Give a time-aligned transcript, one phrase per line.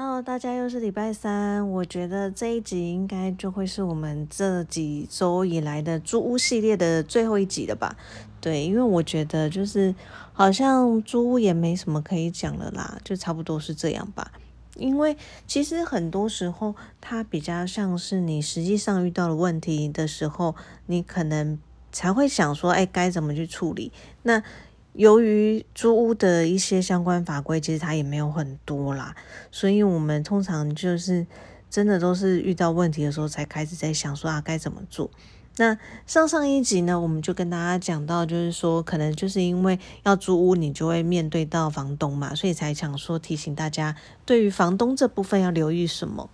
[0.00, 7.96] Hello，大家又是礼拜三，我觉得这一集应该就会是我们这几周以来的租屋系列的最后一集了吧？
[8.40, 9.92] 对，因为我觉得就是
[10.32, 14.30] 好像租屋也没什么可以讲了啦，就差不多是这样吧。
[14.76, 15.16] 因为
[15.48, 20.54] 其实很多时候它比较像是你实际上遇到了问题的时候，
[20.86, 21.58] 你可能
[21.90, 23.90] 才会想说，哎，该怎么去处理？
[24.22, 24.44] 那
[24.98, 29.14] 由于租屋的一些相关法规，其实它也没有很多啦，
[29.52, 31.24] 所以我们通常就是
[31.70, 35.08] 真的都是遇到问题的时候才开始在想说啊该怎么做。
[35.56, 43.94] 那上上一集呢，我们就跟大家讲到，就是说可能就是因为要租屋，你就会面对到房东嘛，所以才想说提醒大家，
[44.24, 46.28] 对于房东这部分要留意什么。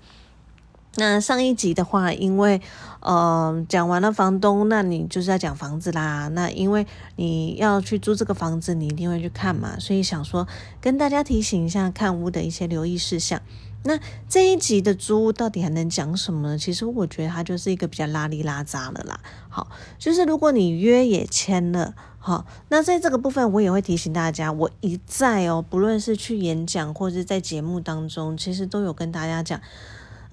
[0.97, 2.61] 那上一集的话，因为
[3.01, 6.29] 呃讲完了房东，那你就是要讲房子啦。
[6.29, 6.87] 那因为
[7.17, 10.47] 你要去租这个房子，你一定会去看嘛，所以想说
[10.81, 13.41] 跟大家提醒一下看屋的一些留意事项。
[13.87, 13.99] 那
[14.29, 16.57] 这一集的租屋到底还能讲什么呢？
[16.57, 19.21] 其实我觉得它就是一个比较拉里拉扎的啦。
[19.51, 29.61] 好，就是如果你约也签了，好，那在这个部分我也会提醒大家，我一再哦，不论是去演讲或者在节目当中，其实都有跟大家讲。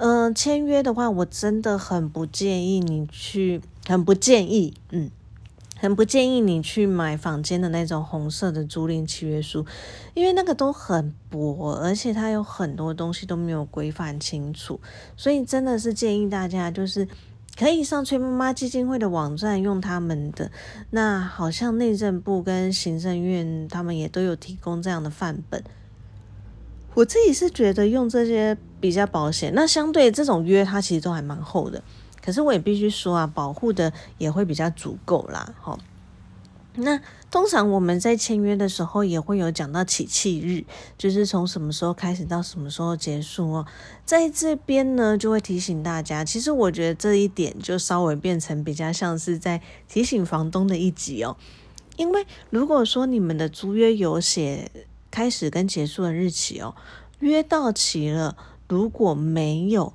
[0.04, 5.12] 嗯，签约的话，我真的很不建议你去，很不建议，嗯，
[5.78, 9.64] 很不建议你去买坊间的那种红色的租赁契约书，
[10.16, 14.80] 因为那个都很薄，而且它有很多东西都没有规范清楚，
[15.16, 17.08] 所以真的是建议大家就是
[17.56, 20.50] 可以上崔妈妈基金会的网站用他们的，
[20.90, 25.64] 那好像内政部跟行政院他们也都有提供这样的范本。
[26.96, 31.82] 我自己是觉得用这些比较保险，那相对这种约它其实都还蛮厚的，
[32.22, 35.78] 可是我也必须说啊，保护的也会比较足够啦，哈。
[36.76, 40.66] 那通常我们在签约的时候也会有讲到起契日，
[40.98, 43.66] 就是从什么时候开始到什么时候结束哦。
[44.04, 51.38] 在这边呢，就会提醒大家，其实我觉得这一点就稍微变成比较像是在提醒房东的一集哦，
[51.96, 54.72] 因为如果说你们的租约有写。
[55.12, 56.74] 开始跟结束的日期哦，
[57.20, 58.38] 约到期了，
[58.72, 59.92] 如果没有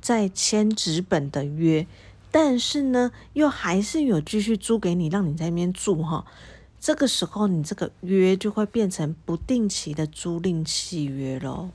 [0.00, 1.86] 再签纸本的约，
[2.32, 6.26] 但是呢，又还是有继续租给你，让你在那边住哈，
[6.80, 11.68] 这个时候你这个约就会变成不定期的租赁契约喽。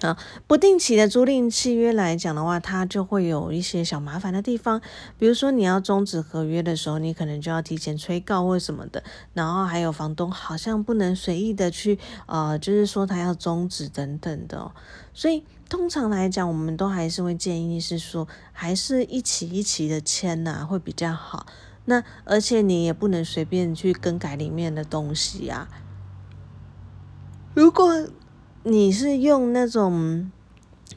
[0.00, 0.16] 啊，
[0.46, 4.80] 不定期的租赁契约来讲的话，它就会有一些小麻烦的地方，
[5.18, 9.02] 比如说你要终止合约的时候，你可能就要提前催告或什么的，
[9.34, 14.70] 然后还有房东好像不能随意的去，呃，就是说他要终止等等的，
[15.12, 21.46] 所以通常来讲，我们都还是会建议是说，还是一起一起的签呐，会比较好。
[21.86, 25.68] 那而且你也不能随便去更改里面的东西啊，
[27.52, 28.06] 如果。
[28.68, 30.30] 你是用那种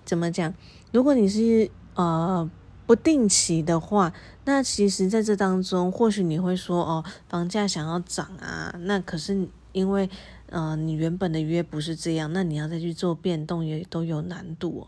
[0.03, 0.53] 怎么讲？
[0.91, 2.49] 如果你是呃
[2.85, 4.11] 不定期的话，
[4.43, 10.09] 那其实在这当中，或许你会说哦，房价想要涨啊，那可是因为
[10.47, 14.81] 呃你原本的约不是这样，那你要再去做变动也都有难度。
[14.81, 14.87] 哦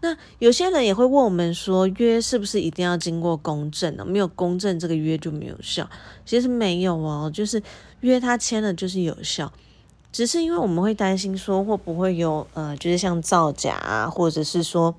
[0.00, 4.04] 那有些人也会问我们说，约是不是一定要经过公证呢？
[4.04, 5.88] 没有公证，这个约就没有效？
[6.26, 7.62] 其实没有哦，就是
[8.00, 9.50] 约他签了就是有效。
[10.14, 14.94] 只是因为我们会担心说会不会有呃，就是像造假啊，或者是说，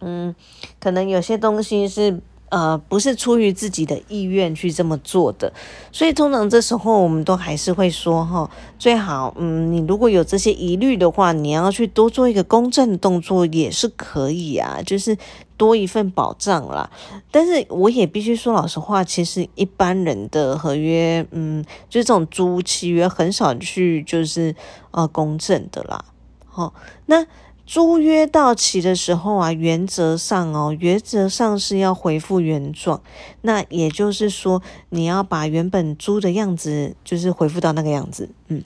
[0.00, 0.34] 嗯，
[0.80, 2.20] 可能有些东西是。
[2.54, 5.52] 呃，不是出于自己的意愿去这么做的，
[5.90, 8.48] 所以通常这时候我们都还是会说哈，
[8.78, 15.18] 最好，嗯，你如果有这些疑虑的话，你要去多做一个公证的动作也是可以啊，就是
[15.56, 16.88] 多一份保障啦。
[17.32, 24.54] 但是我也必须说老实话，其实一般人的合约，嗯，就是这种租契约很少去就是
[24.92, 26.04] 呃公证的啦。
[26.46, 26.72] 好，
[27.06, 27.26] 那。
[27.66, 33.00] 租约到期的时候啊，原则上哦，原则上是要回复原状。
[33.40, 38.62] 那也就是说，你要把原本租的样子，就是回复到那个样子，嗯。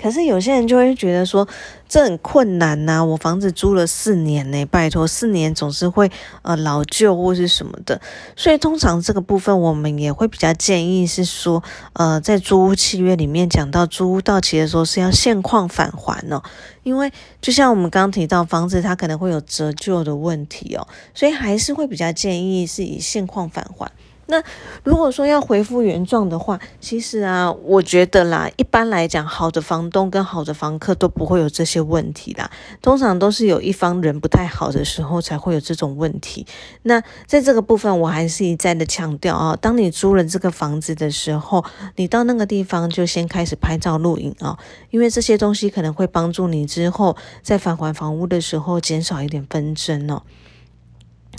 [0.00, 1.48] 可是有些人就会觉得说，
[1.88, 3.02] 这很困难呐！
[3.02, 6.10] 我房子租了四年呢，拜托，四年总是会
[6.42, 8.00] 呃老旧或是什么的，
[8.36, 11.62] 所以通常这个部分我们也会比较建议是说，
[11.94, 16.42] 呃，在租屋契约里面讲到租屋到期的时候是要现况返还哦，
[16.82, 17.10] 因为
[17.40, 23.90] 就像我们刚刚提到房子它可能会有折旧的问题哦，所以还是会比较建议是以现况返还。
[24.26, 24.42] 那
[24.82, 32.50] 如果说要恢复原状的话，其实啊，我觉得啦，一般来讲，好的房东跟好的房客都不会有这些问题啦。
[32.82, 36.46] 通常都是有一方人不太好的时候才会有这种问题。
[36.82, 41.64] 那在这个部分，我还是一再的强调啊，当你租了这个房子的时候，
[41.94, 44.58] 你到那个地方就先开始拍照录影啊，
[44.90, 50.22] 因为这些东西可能会帮助你之后在返还房屋的时候减少一点纷争哦。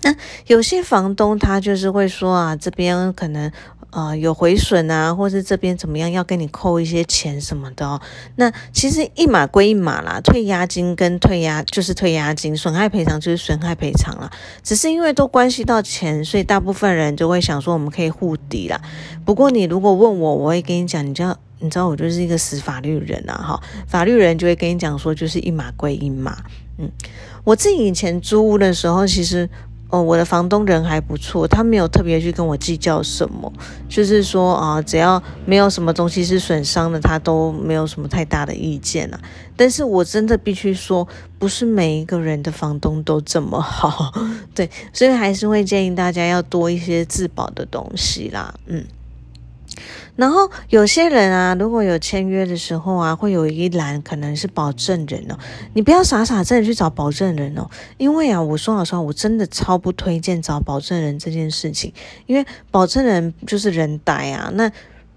[0.04, 0.16] 那
[0.46, 3.52] 有些房东他就是会说啊，这边可能
[3.90, 8.00] 呃有毁损啊，或是这边怎么样要跟你扣一些钱什么的哦。
[8.36, 14.30] 那其实一码归一码啦，退押金跟退押就是退押金，损害赔偿就是损害赔偿啦。
[14.62, 18.80] 只是因为都关系到钱，所以大部分人就会想说我们可以互抵啦。
[19.26, 26.38] 不过你如果问我，我会跟你讲，你知道你知道我就是一个死法律人啊，哈，法律人就会跟你讲说，就是一码归一码。
[26.78, 26.92] 嗯，
[27.44, 29.50] 我自己以前租屋的时候，其实。
[29.89, 33.51] 哦，我的房东人还不错，他没有特别去跟我计较什么，
[33.88, 39.19] 就是说啊，只要没有什么东西是损伤的，他都没有什么太大的意见了。
[39.56, 41.07] 但是我真的必须说，
[41.39, 44.13] 不是每一个人的房东都这么好，
[44.54, 48.86] 对，所以还是会建议大家要多一些自保的东西啦，嗯。
[50.18, 55.38] 然后有些人啊，如果有签约的时候啊，会有一栏可能是保证人哦。
[55.74, 61.94] 你不要傻傻真的去找保证人哦，因为啊，我说老实话，我真的超不推荐找保证人这件事情，
[62.25, 64.50] 因为保证人就是人呆啊。
[64.56, 64.69] 那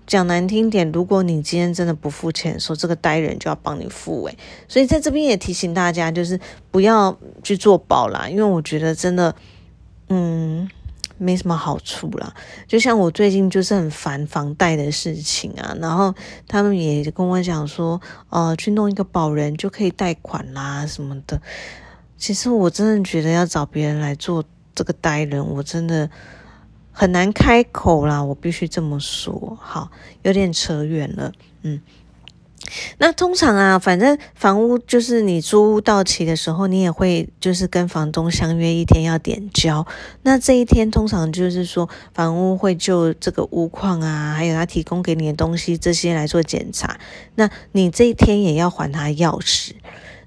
[0.06, 4.36] 讲难听点，如果你今天真的不付钱，说这个呆人就要帮你付诶。
[4.68, 6.38] 所以在这边也提醒大家，就是
[6.70, 9.34] 不要去做保啦，因为我觉得真的，
[10.10, 10.68] 嗯。
[11.22, 12.34] 没什么好处啦，
[12.66, 16.14] 就像我最近就是很烦房贷的事情啊，然后
[16.48, 18.00] 他们也跟我讲说，
[18.30, 21.38] 呃，去弄一个保人就可以贷款啦什么的。
[22.16, 24.42] 其实我真的觉得要找别人来做
[24.74, 26.08] 这个呆人，我真的
[26.90, 29.58] 很难开口啦，我必须这么说。
[29.60, 29.90] 好，
[30.22, 31.30] 有点扯远了，
[31.62, 31.80] 嗯。
[32.98, 39.86] 那通常啊，反正房屋就是你租屋到期的时候，你也会就是跟房东相约一天要点交。
[40.22, 46.98] 那这一天通常就是说，房屋会就这个屋况啊，还有他提供给你的东西这些来做检查。
[47.34, 49.72] 那你这一天也要还他钥匙。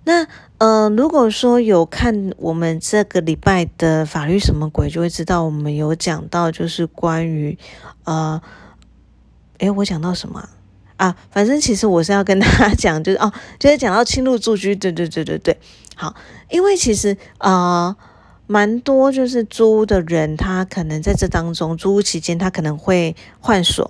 [0.03, 0.27] 那
[0.57, 7.57] 呃，如果说有看我们这个礼拜的法律什么鬼，就会知道我们有讲到就是关于
[8.03, 8.41] 呃，
[9.59, 10.49] 诶，我讲到什么？
[10.97, 15.57] 啊反正其实我是要跟大家 讲，就是哦，就是讲到侵入住居，对对对对对，
[15.95, 16.15] 好，
[16.49, 17.95] 因为其实啊，
[18.47, 23.89] 蛮多就是租的人，他可能在这当中租屋期间，他可能会换锁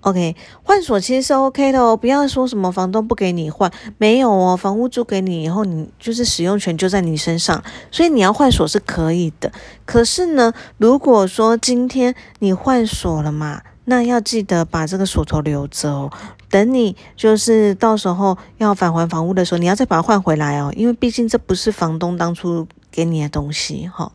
[0.00, 9.52] ，OK，换锁其实是 OK 的哦，不要说什么房东不给你换，没有哦，房屋租给你以后，你就是使用权就在你身上，所以你要换锁是可以的。
[9.86, 16.10] 可是呢，如果说今天你换锁了嘛，那要记得把这个锁头留着哦。
[16.48, 24.12] 等你就是到时候要返还房屋的时候，你要再把它换回来哦，因为毕竟这不是房东当初给你的东西哈，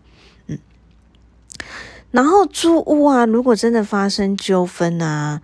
[0.47, 0.59] 嗯。
[2.11, 5.41] 然后租屋啊，如果真的发生纠纷啊。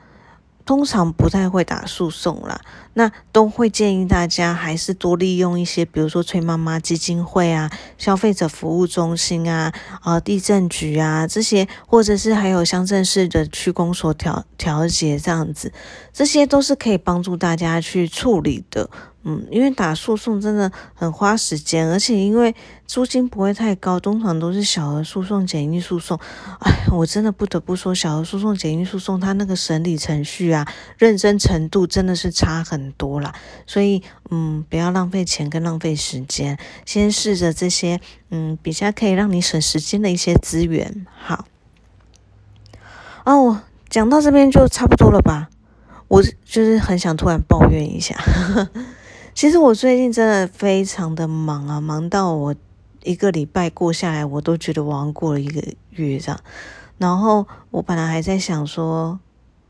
[0.66, 2.62] 通常不太会打诉讼啦，
[2.94, 15.72] 那都会建议大家还是多利用一些，比如说崔妈妈基金会啊、消费者服务中心啊、啊地震局啊这些，或者是还有乡镇市的区公所调调解这样子，
[16.12, 18.90] 这些都是可以帮助大家去处理的。
[19.26, 22.54] 嗯，因为打诉讼真的很花时间，而且因为
[22.86, 26.20] 租金不会太高，通常都是小额诉讼、简易诉讼。
[26.60, 30.68] 哎，我真的不得不说，小额诉讼、简易诉讼，它那个审理程序啊，
[30.98, 33.34] 认真程度真的是差很很多啦。
[33.66, 41.06] 所以，嗯，不要浪费钱跟浪费时间，先试着这些，嗯，比较可以让你省时间的一些资源。
[41.18, 41.46] 好，
[43.26, 45.50] 哦，讲到这边就差不多了吧？
[46.10, 48.16] 我就是很想突然抱怨一下。
[49.34, 52.56] 其实我最近真的非常的忙啊，忙到我
[53.04, 55.60] 一个礼拜过下来，我都觉得我好像过了一个
[55.90, 56.40] 月这样。
[57.00, 59.20] 然后我本来还在想说，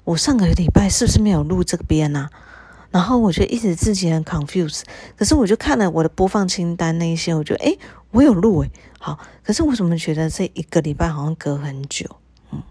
[0.03, 2.29] 我上个礼拜是不是没有录这边呢？
[2.93, 4.83] 然后我就一直自己很 confuse，。
[5.17, 7.77] 可是我就看了我的播放清单那一些，我觉得诶，
[8.11, 8.71] 我有录诶。
[8.99, 12.07] 好，可是我怎么觉得这一个礼拜好像隔很久？
[12.51, 12.63] 嗯，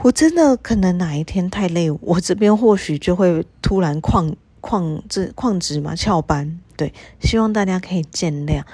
[0.00, 4.34] 我真的可能哪一天太累，我这边或许就会突然旷。
[4.62, 8.64] 旷这旷职嘛，翘班，对，希望大家可以见谅。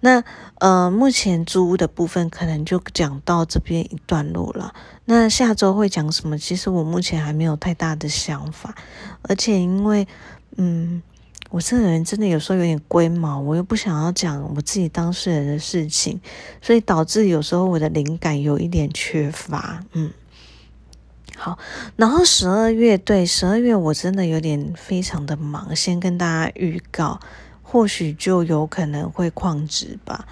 [0.00, 0.24] 那
[0.58, 4.74] 呃，目前租屋的部分可能就讲到这边一段落了。
[5.04, 6.36] 那下周会讲什么？
[6.36, 8.74] 其实我目前还没有太大的想法，
[9.22, 10.06] 而且因为
[10.56, 11.00] 嗯，
[11.50, 16.20] 我这个人真的有时候有点龟毛，我又不想要讲我自己当事人的事情，
[16.60, 19.84] 所以导致有时候我的灵感有一点缺乏。
[19.92, 20.10] 嗯，
[21.36, 21.58] 好，
[21.96, 27.20] 然后十二月对十二月我真的有点非常的忙，先跟大家预告，
[27.72, 30.26] 或许就有可能会旷职吧。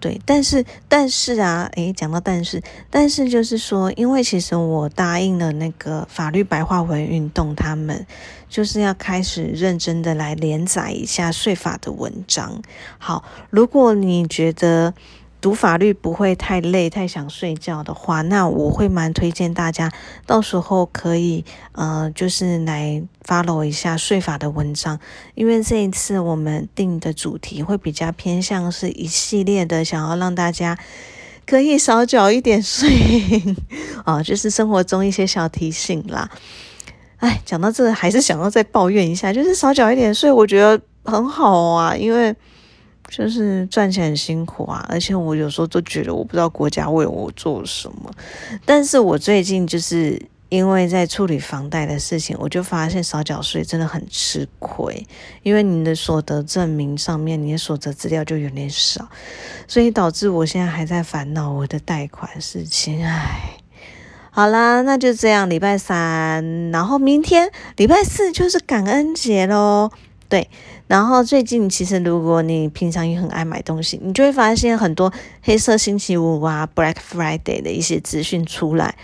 [0.00, 8.06] 对，但是但是啊，诶，讲到但是，但是就是说，因为其实我答应了那个法律白话文运动，他们
[8.48, 12.62] 就是要开始认真的来连载一下税法的文章。
[12.96, 14.94] 好，如果你觉得。
[15.40, 19.92] 读法律不会太累、太想睡觉的话，那我会蛮推荐大家，
[20.26, 24.98] 到时候可以呃，就是来 follow 一下税法的文章，
[25.34, 30.76] 因为这一次我们定的主题会比较偏向是一系列的，想要让大家
[31.46, 32.88] 可以少缴一点税
[34.04, 36.28] 啊，就是生活中一些小提醒啦。
[37.18, 42.34] 哎，讲到这还是想要再抱怨一下，就是少缴一点税，我觉得很好啊，因为。
[43.08, 48.10] 就是赚钱很辛苦啊，而且我有时候都觉得我不知道国家为我做什么。
[48.64, 55.06] 但是我最近就是因为在处理房贷的事情，我就发现少缴税真的很吃亏，
[55.42, 59.08] 因为你的所得证明上面你的所得资料就有点少，
[59.66, 63.04] 所以导致我现在还在烦恼我的贷款事情。
[63.04, 63.56] 唉，
[64.30, 69.90] 好啦，那就这样，礼拜三，然后明天礼拜四就是感恩节喽。
[70.28, 70.50] 对，
[70.88, 75.12] 然后最近其实如果你平常也很爱买东西，你就会发现很多
[75.42, 78.94] 黑色星期五啊、Black Friday 的一些资讯出来。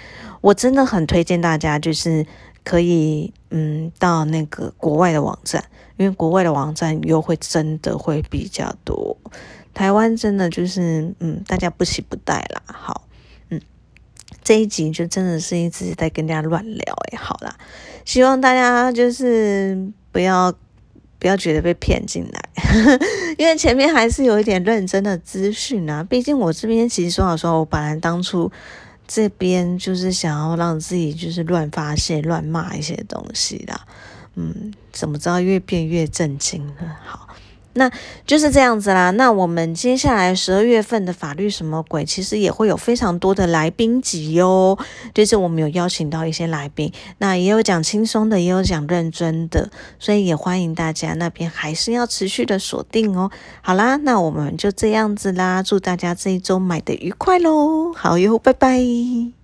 [0.41, 2.25] 我真的很推荐大家，就是
[2.63, 5.65] 可以嗯到那个国外的网站，
[5.97, 9.17] 因为国外的网站优惠真的会比较多。
[9.75, 12.63] 台湾真的就是嗯大家不喜不待啦。
[12.67, 13.09] 好，
[13.51, 13.61] 嗯，
[14.45, 17.57] 这一集就真的是一直在跟大家乱聊诶，好啦，
[18.05, 20.55] 希望大家就是不要。
[21.23, 22.49] 不要觉得被骗进来，
[23.39, 26.03] 因为前面还是有一点认真的资讯啊。
[26.03, 28.51] 毕竟我这边其实说老实话，我本来当初
[29.07, 33.81] 这边就是想要让自己就是乱发泄、乱骂一些东西的。
[34.35, 36.99] 嗯，怎么知道越变越震惊了？
[37.05, 37.29] 好。
[37.75, 37.91] 那
[38.27, 39.11] 就是这样子啦。
[39.13, 44.79] 那我们接下来十二月份的法律什么鬼，其实也会有非常多的来宾集哟。
[45.15, 53.31] 就是我们有邀请到一些来宾，那也有讲轻松的，也有讲认真的，所以也欢迎大家那边还是要持续的锁定哦。
[53.61, 57.93] 好啦，那我们就这样子啦，祝大家这一周买的愉快喽。
[57.93, 59.42] 好哟，拜拜。